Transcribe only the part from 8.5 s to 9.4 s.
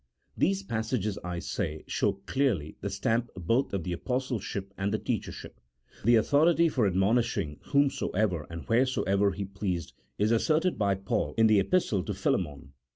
wheresoever